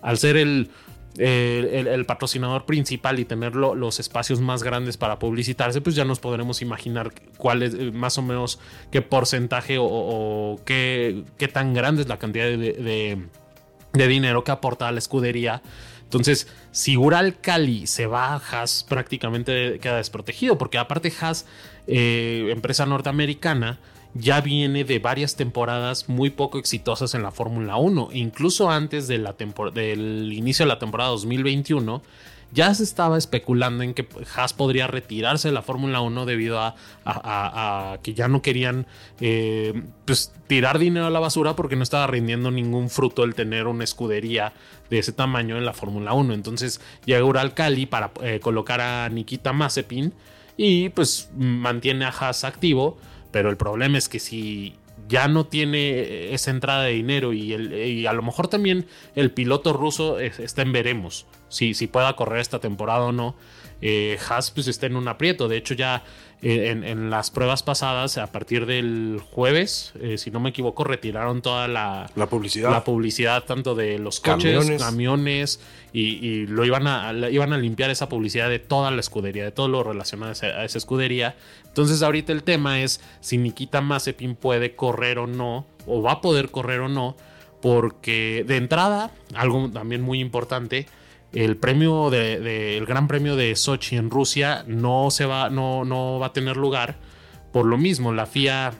[0.00, 0.70] al ser el,
[1.18, 6.18] el, patrocinador principal y tener lo, los espacios más grandes para publicitarse, pues ya nos
[6.18, 8.58] podremos imaginar cuál es eh, más o menos
[8.90, 13.18] qué porcentaje o, qué, qué, tan grande es la cantidad de,
[13.92, 15.62] de, dinero que aporta a la escudería.
[16.04, 21.46] Entonces, si Ural Cali se va Haas, prácticamente queda desprotegido, porque aparte Haas,
[21.86, 23.80] eh, empresa norteamericana,
[24.18, 28.10] ya viene de varias temporadas muy poco exitosas en la Fórmula 1.
[28.12, 32.02] Incluso antes del inicio de la temporada 2021,
[32.52, 37.98] ya se estaba especulando en que Haas podría retirarse de la Fórmula 1 debido a,
[38.02, 38.86] que ya no querían
[39.20, 43.66] eh, pues, tirar dinero a la basura porque no estaba rindiendo ningún fruto el tener
[43.66, 44.52] una escudería
[44.90, 46.34] de ese tamaño en la Fórmula 1.
[46.34, 50.12] Entonces llega Ural Cali para eh, colocar a Nikita Mazepin
[50.56, 52.96] y pues mantiene a Haas activo.
[53.36, 54.76] Pero el problema es que si
[55.08, 60.18] ya no tiene esa entrada de dinero y, a lo mejor también el piloto ruso
[60.18, 63.36] está en veremos si, si pueda correr esta temporada o no.
[63.82, 65.48] Eh, Haas pues está en un aprieto.
[65.48, 66.02] De hecho, ya
[66.42, 71.40] eh, en, las pruebas pasadas, a partir del jueves, eh, si no me equivoco, retiraron
[71.40, 72.70] toda la, la publicidad.
[72.70, 75.60] La publicidad tanto de los coches, camiones,
[75.94, 79.68] y, lo iban a, iban a limpiar esa publicidad de toda la escudería, de todo
[79.68, 81.36] lo relacionado a esa, escudería.
[81.66, 86.20] Entonces ahorita el tema es si Nikita Mazepin puede correr o no, o va a
[86.20, 87.16] poder correr o no,
[87.62, 90.86] porque de entrada, algo también muy importante,
[91.32, 96.18] el premio de, el Gran Premio de Sochi en Rusia no se va, no, no
[96.18, 96.96] va a tener lugar.
[97.52, 98.72] Por lo mismo, la FIA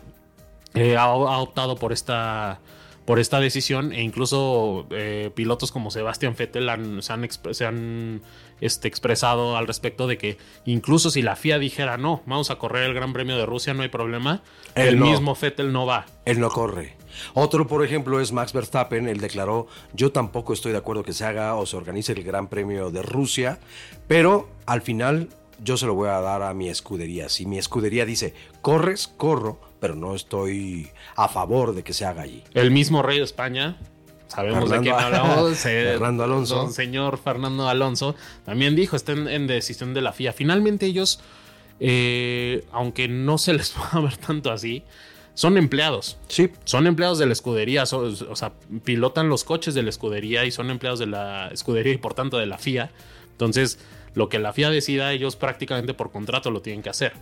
[0.75, 2.61] eh, ha, optado por esta,
[3.07, 6.69] por esta decisión e incluso eh, pilotos como Sebastian Vettel
[7.01, 8.21] se han, se han
[8.61, 12.83] este, expresado al respecto de que incluso si la FIA dijera no, vamos a correr
[12.83, 14.43] el Gran Premio de Rusia, no hay problema,
[14.75, 16.07] el mismo Vettel no va.
[16.25, 16.97] Él no corre.
[17.35, 19.09] Otro, por ejemplo, es Max Verstappen.
[19.09, 22.49] Él declaró, yo tampoco estoy de acuerdo que se haga o se organice el Gran
[22.49, 23.59] Premio de Rusia,
[24.07, 25.29] pero al final
[25.63, 27.29] yo se lo voy a dar a mi escudería.
[27.29, 32.23] Si mi escudería dice, corres, corro, pero no estoy a favor de que se haga
[32.23, 32.43] allí.
[32.55, 33.77] El mismo rey de España,
[34.29, 36.57] sabemos de quién hablamos, Fernando Alonso.
[36.57, 38.15] Don señor Fernando Alonso,
[38.45, 40.33] también dijo, está en, decisión de la FIA.
[40.33, 41.21] Finalmente ellos,
[41.81, 44.85] eh, aunque no se les pueda ver tanto así,
[45.35, 46.17] son empleados.
[46.29, 46.51] Sí.
[46.65, 48.53] Son empleados de la escudería, o sea,
[48.85, 52.39] pilotan los coches de la escudería y son empleados de la escudería y por tanto
[52.39, 52.91] de la FIA.
[53.33, 53.79] Entonces,
[54.17, 57.13] lo que la FIA decida, ellos prácticamente por contrato lo tienen que hacer.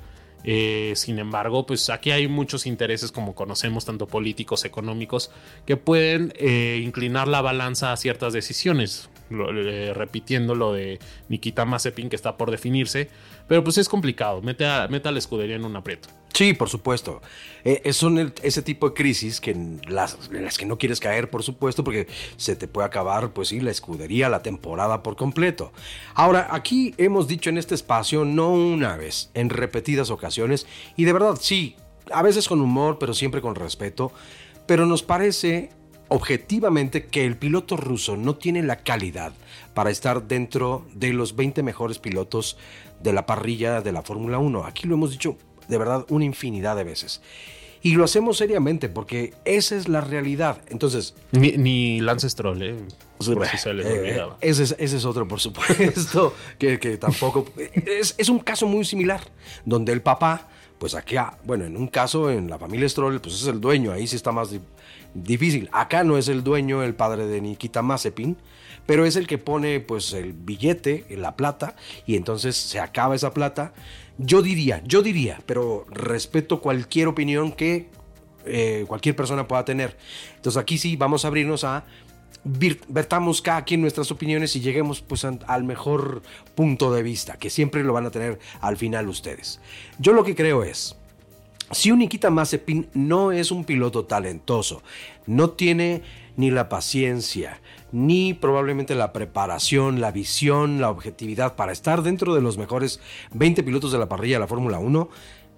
[0.44, 5.32] Eh, sin embargo, pues aquí hay muchos intereses, como conocemos, tanto políticos, económicos,
[5.66, 9.10] que pueden eh, inclinar la balanza a ciertas decisiones.
[9.30, 13.08] Repitiendo lo de Nikita Mazepin, que está por definirse,
[13.48, 16.08] pero pues es complicado, mete a, a la escudería en un aprieto.
[16.34, 17.22] Sí, por supuesto.
[17.64, 19.56] Eh, son ese tipo de crisis que
[19.86, 23.48] las, en las que no quieres caer, por supuesto, porque se te puede acabar, pues
[23.48, 25.72] sí, la escudería, la temporada por completo.
[26.14, 31.12] Ahora, aquí hemos dicho en este espacio, no una vez, en repetidas ocasiones, y de
[31.12, 31.76] verdad, sí,
[32.12, 34.12] a veces con humor, pero siempre con respeto,
[34.66, 35.70] pero nos parece
[36.08, 39.32] objetivamente que el piloto ruso no tiene la calidad
[39.74, 42.56] para estar dentro de los 20 mejores pilotos
[43.02, 44.64] de la parrilla de la Fórmula 1.
[44.64, 45.36] Aquí lo hemos dicho
[45.68, 47.20] de verdad una infinidad de veces.
[47.82, 50.62] Y lo hacemos seriamente porque esa es la realidad.
[50.68, 51.14] Entonces.
[51.32, 52.76] Ni, Lance Stroll, ¿eh?
[53.28, 57.44] eh ese, es, otro, por supuesto, que, tampoco.
[57.58, 59.20] Es, es, un caso muy similar,
[59.66, 63.46] donde el papá, pues acá, bueno, en un caso en la familia Stroll, pues es
[63.46, 64.50] el dueño, ahí sí está más
[65.14, 65.68] difícil.
[65.72, 68.36] Acá no es el dueño, el padre de Nikita Mazepin,
[68.86, 71.74] pero es el que pone, pues, el billete, la plata,
[72.06, 73.72] y entonces se acaba esa plata
[74.18, 77.88] yo diría, yo diría, pero respeto cualquier opinión que
[78.44, 79.96] eh, cualquier persona pueda tener.
[80.36, 81.84] Entonces aquí sí vamos a abrirnos a
[82.44, 86.22] vertamos cada quien nuestras opiniones y lleguemos pues al mejor
[86.54, 89.60] punto de vista, que siempre lo van a tener al final ustedes.
[89.98, 90.96] Yo lo que creo es,
[91.70, 94.82] si un Nikita Mazepin no es un piloto talentoso,
[95.26, 96.02] no tiene
[96.36, 97.60] ni la paciencia,
[97.92, 103.00] ni probablemente la preparación, la visión, la objetividad para estar dentro de los mejores
[103.32, 105.08] 20 pilotos de la parrilla de la Fórmula 1,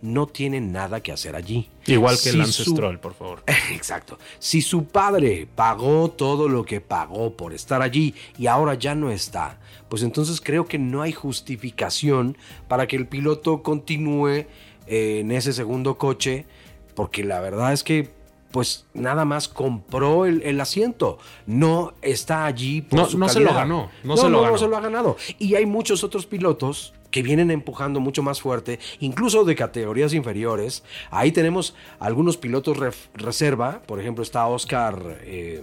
[0.03, 1.69] no tiene nada que hacer allí.
[1.87, 3.43] Igual que el Lance Stroll, por favor.
[3.73, 4.19] Exacto.
[4.39, 9.11] Si su padre pagó todo lo que pagó por estar allí y ahora ya no
[9.11, 12.37] está, pues entonces creo que no hay justificación
[12.69, 14.47] para que el piloto continúe
[14.87, 16.47] eh, en ese segundo coche,
[16.95, 18.15] porque la verdad es que
[18.51, 21.19] pues nada más compró el, asiento.
[21.47, 23.91] No está allí por no, no se lo ganó.
[24.03, 24.53] No, se lo ganó.
[24.53, 25.17] no se lo ha ganado.
[25.39, 30.85] Y hay muchos otros pilotos que vienen empujando mucho más fuerte, incluso de categorías inferiores.
[31.11, 32.77] Ahí tenemos algunos pilotos
[33.15, 33.81] reserva.
[33.87, 35.17] Por ejemplo, está Oscar.
[35.23, 35.63] Eh,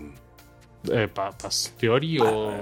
[0.92, 2.54] eh Pastiori o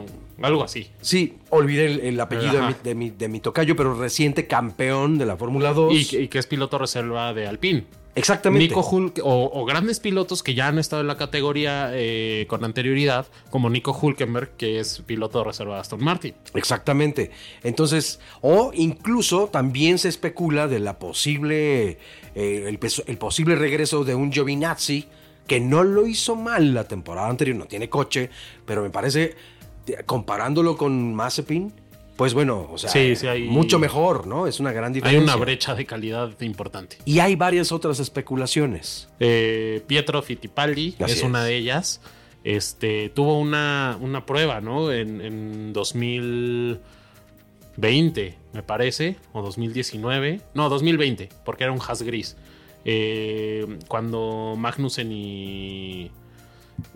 [0.41, 0.89] algo así.
[0.99, 5.71] Sí, olvidé el, apellido de mi, de, mi, tocayo, pero reciente campeón de la Fórmula
[5.71, 5.93] 2.
[5.93, 7.86] Y, y, que es piloto reserva de Alpine.
[8.15, 8.67] Exactamente.
[8.67, 13.28] Nico Hulk o, grandes pilotos que ya han estado en la categoría eh, con anterioridad,
[13.50, 16.34] como Nico Hulkenberg, que es piloto reserva de Aston Martin.
[16.54, 17.32] Exactamente.
[17.63, 21.97] Entonces, o incluso también se especula de la posible,
[22.36, 25.08] eh, el, el, posible regreso de un Giovinazzi,
[25.47, 28.30] que no lo hizo mal la temporada anterior, no tiene coche,
[28.65, 29.36] pero me parece,
[30.06, 31.74] comparándolo con Mazepin,
[32.15, 32.91] pues bueno, o sea,
[33.47, 34.47] mucho mejor, ¿no?
[34.47, 35.19] Es una gran diferencia.
[35.19, 36.97] Hay una brecha de calidad importante.
[37.06, 39.10] Y hay varias otras especulaciones.
[39.19, 42.02] Eh, Pietro Fittipaldi es, una de ellas.
[42.43, 44.91] Este, tuvo una, una prueba, ¿no?
[44.91, 50.41] En, 2020, me parece, o 2019.
[50.54, 52.38] No, 2020, porque era un Haas gris.
[52.86, 56.12] Eh, cuando Magnussen y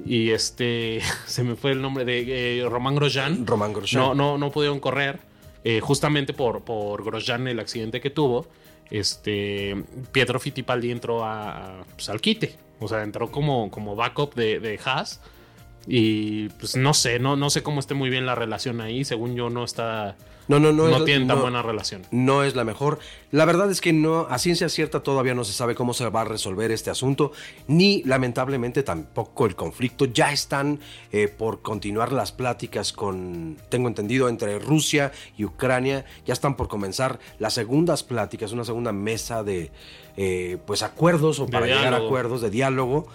[0.05, 3.45] y este se me fue el nombre de eh, Román Grosjean.
[3.45, 4.03] Román Grosjean.
[4.03, 5.19] No, no, no pudieron correr
[5.63, 8.47] eh, justamente por, por Grosjean el accidente que tuvo.
[8.91, 9.75] Este
[10.11, 14.79] Pietro Fittipaldi entró a, pues, al quite, o sea, entró como, como backup de, de
[14.83, 15.21] Haas.
[15.87, 19.05] Y pues no sé, no, no sé cómo esté muy bien la relación ahí.
[19.05, 20.15] Según yo, no está
[20.47, 20.87] no, no, no.
[20.87, 22.03] No tienen tan buena relación.
[22.11, 22.99] No es la mejor.
[23.31, 26.21] La verdad es que no, a ciencia cierta todavía no se sabe cómo se va
[26.21, 27.31] a resolver este asunto,
[27.67, 30.05] ni lamentablemente tampoco el conflicto.
[30.05, 30.79] Ya están
[31.11, 36.05] eh, por continuar las pláticas con, tengo entendido, entre Rusia y Ucrania.
[36.25, 39.71] Ya están por comenzar las segundas pláticas, una segunda mesa de
[40.15, 43.07] eh, pues acuerdos o para llegar a acuerdos de diálogo.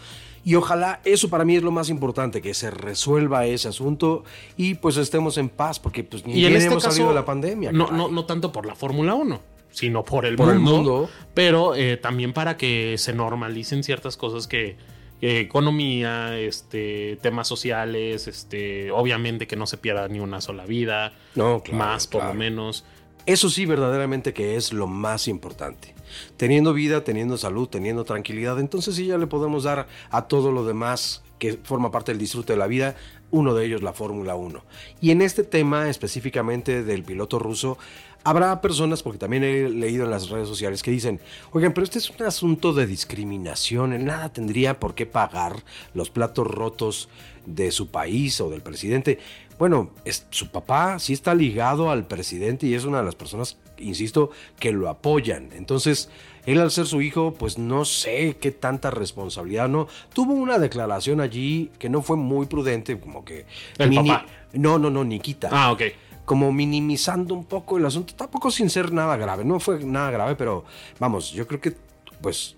[0.44, 4.24] Y ojalá eso para mí es lo más importante, que se resuelva ese asunto
[4.56, 7.72] y pues estemos en paz, porque pues ni este hemos salido de la pandemia.
[7.72, 12.32] No, no, no tanto por la Fórmula 1, sino por el, mundo, Pero eh, también
[12.32, 14.76] para que se normalicen ciertas cosas que,
[15.20, 21.62] economía, este, temas sociales, este, obviamente que no se pierda ni una sola vida, no,
[21.72, 22.84] más por lo menos.
[23.26, 25.94] Eso sí, verdaderamente que es lo más importante.
[26.36, 30.64] Teniendo vida, teniendo salud, teniendo tranquilidad, entonces sí ya le podemos dar a todo lo
[30.64, 32.96] demás que forma parte del disfrute de la vida,
[33.30, 34.62] uno de ellos la Fórmula 1.
[35.00, 37.78] Y en este tema específicamente del piloto ruso,
[38.24, 41.20] habrá personas, porque también he leído en las redes sociales, que dicen,
[41.52, 45.62] oigan, pero este es un asunto de discriminación, él nada tendría por qué pagar
[45.94, 47.08] los platos rotos
[47.46, 49.18] de su país o del presidente.
[49.58, 53.58] Bueno, es, su papá sí está ligado al presidente y es una de las personas,
[53.78, 55.50] insisto, que lo apoyan.
[55.52, 56.08] Entonces,
[56.46, 59.86] él al ser su hijo, pues no sé qué tanta responsabilidad, ¿no?
[60.14, 63.44] Tuvo una declaración allí que no fue muy prudente, como que...
[63.76, 64.24] ¿El papá?
[64.54, 65.50] No, no, no, Nikita.
[65.52, 65.82] Ah, ok.
[66.30, 70.36] Como minimizando un poco el asunto, tampoco sin ser nada grave, no fue nada grave,
[70.36, 70.64] pero
[71.00, 71.74] vamos, yo creo que,
[72.22, 72.54] pues,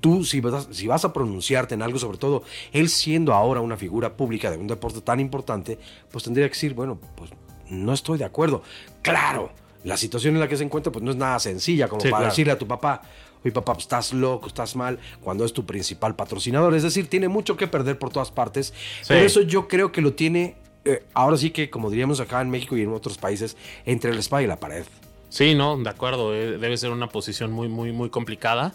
[0.00, 3.78] tú si vas, si vas a pronunciarte en algo, sobre todo él siendo ahora una
[3.78, 5.78] figura pública de un deporte tan importante,
[6.10, 7.30] pues tendría que decir, bueno, pues
[7.70, 8.62] no estoy de acuerdo.
[9.00, 9.50] Claro,
[9.82, 12.52] la situación en la que se encuentra pues no es nada sencilla como para decirle
[12.52, 13.00] a tu papá,
[13.42, 16.74] oye papá, pues, estás loco, estás mal, cuando es tu principal patrocinador.
[16.74, 18.74] Es decir, tiene mucho que perder por todas partes.
[19.08, 22.50] Por eso yo creo que lo tiene, eh, ahora sí que como diríamos acá en
[22.50, 24.84] México y en otros países, entre la espada y la pared.
[25.28, 28.72] Sí, no, de acuerdo, eh, debe ser una posición muy, muy, muy complicada.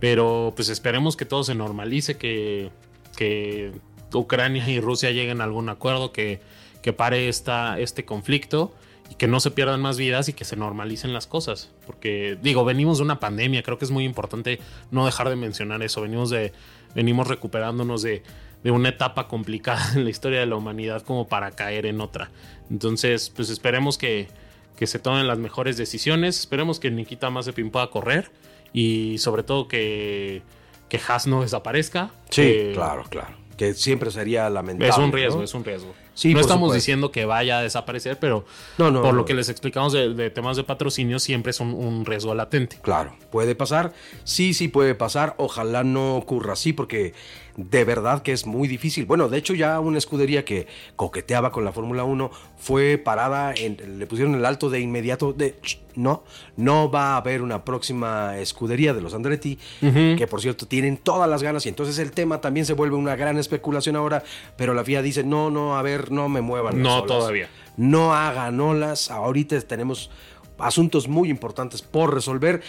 [0.00, 2.70] Pero pues esperemos que todo se normalice, que,
[3.16, 3.72] que
[4.12, 6.40] Ucrania y Rusia lleguen a algún acuerdo, que,
[6.82, 8.72] que pare esta, este conflicto
[9.10, 11.70] y que no se pierdan más vidas y que se normalicen las cosas.
[11.86, 15.82] Porque digo, venimos de una pandemia, creo que es muy importante no dejar de mencionar
[15.82, 16.00] eso.
[16.02, 16.52] Venimos de,
[16.94, 18.22] venimos recuperándonos de,
[18.62, 22.30] de una etapa complicada en la historia de la humanidad como para caer en otra.
[22.70, 24.28] Entonces, pues esperemos que,
[24.76, 26.38] que se tomen las mejores decisiones.
[26.38, 28.30] Esperemos que Nikita Mazepin pueda correr
[28.72, 30.42] y sobre todo que,
[30.88, 32.10] que Haas no desaparezca.
[32.30, 33.36] Sí, claro, claro.
[33.56, 34.88] Que siempre sería lamentable.
[34.88, 35.92] Es un riesgo, es un riesgo.
[36.24, 38.44] no estamos diciendo que vaya a desaparecer, pero
[38.76, 42.78] por lo que les explicamos de, temas de patrocinio, siempre es un, riesgo latente.
[42.82, 43.92] Claro, puede pasar.
[44.22, 45.34] Sí, sí puede pasar.
[45.38, 47.14] Ojalá no ocurra así, porque
[47.58, 49.04] de verdad que es muy difícil.
[49.04, 53.98] Bueno, de hecho ya una escudería que coqueteaba con la Fórmula 1 fue parada, en,
[53.98, 55.56] le pusieron el alto de inmediato de,
[55.96, 56.22] no,
[56.56, 61.28] no va a haber una próxima escudería de los Andretti, que por cierto tienen todas
[61.28, 64.22] las ganas y entonces el tema también se vuelve una gran especulación ahora,
[64.56, 66.80] pero la FIA dice, no, no, a ver, no me muevan.
[66.80, 67.48] No, todavía.
[67.76, 70.10] No hagan olas, ahorita tenemos
[70.58, 72.62] asuntos muy importantes por resolver.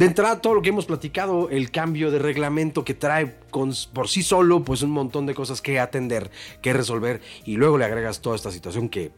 [0.00, 4.22] De entrada, todo lo que hemos platicado, el cambio de reglamento que trae por sí
[4.22, 6.30] solo, pues un montón de cosas que atender,
[6.62, 9.10] que resolver, y luego le agregas toda esta situación que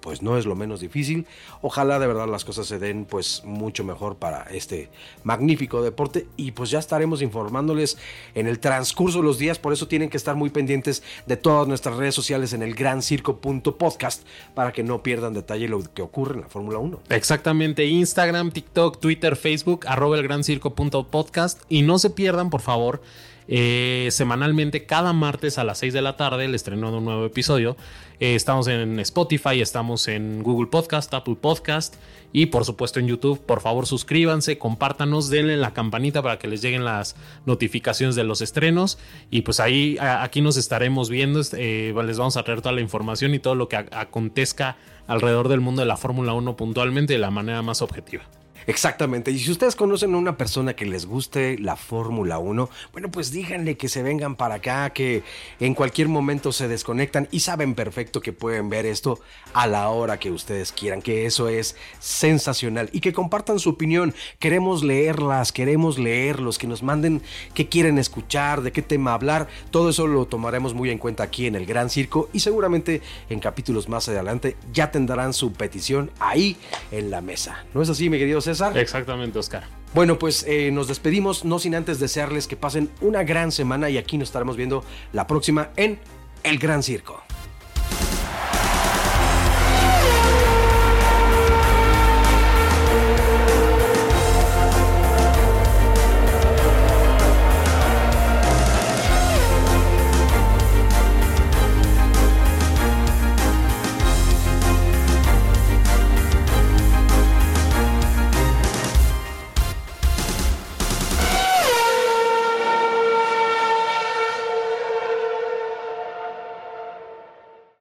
[0.00, 1.26] pues no es lo menos difícil.
[1.62, 4.90] Ojalá de verdad las cosas se den pues mucho mejor para este
[5.24, 7.98] magnífico deporte y pues ya estaremos informándoles
[8.34, 11.68] en el transcurso de los días, por eso tienen que estar muy pendientes de todas
[11.68, 14.22] nuestras redes sociales en el grancirco.podcast
[14.54, 17.00] para que no pierdan detalle lo que ocurre en la Fórmula 1.
[17.10, 23.00] Exactamente, Instagram, TikTok, Twitter, Facebook, arroba el grancirco.podcast y no se pierdan por favor
[23.48, 27.24] eh, semanalmente, cada martes a las 6 de la tarde, el estreno de un nuevo
[27.24, 27.76] episodio.
[28.20, 31.94] Eh, estamos en Spotify, estamos en Google Podcast, Apple Podcast
[32.32, 33.40] y por supuesto en YouTube.
[33.40, 38.42] Por favor, suscríbanse, compártanos, denle la campanita para que les lleguen las notificaciones de los
[38.42, 38.98] estrenos.
[39.30, 41.40] Y pues ahí, aquí nos estaremos viendo.
[41.56, 44.76] Eh, les vamos a traer toda la información y todo lo que acontezca
[45.06, 48.24] alrededor del mundo de la Fórmula 1 puntualmente de la manera más objetiva.
[48.68, 49.30] Exactamente.
[49.30, 53.32] Y si ustedes conocen a una persona que les guste la Fórmula 1, bueno, pues
[53.32, 55.22] díganle que se vengan para acá, que
[55.58, 59.20] en cualquier momento se desconectan y saben perfecto que pueden ver esto
[59.54, 64.14] a la hora que ustedes quieran, que eso es sensacional y que compartan su opinión.
[64.38, 67.22] Queremos leerlas, queremos leerlos, que nos manden
[67.54, 69.48] qué quieren escuchar, de qué tema hablar.
[69.70, 73.00] Todo eso lo tomaremos muy en cuenta aquí en el Gran Circo y seguramente
[73.30, 76.58] en capítulos más adelante ya tendrán su petición ahí
[76.90, 77.64] en la mesa.
[77.72, 78.76] ¿No es así, mi querido César?
[78.76, 79.64] Exactamente, Oscar.
[79.94, 83.98] Bueno, pues eh, nos despedimos, no sin antes desearles que pasen una gran semana y
[83.98, 85.98] aquí nos estaremos viendo la próxima en
[86.42, 87.22] El Gran Circo.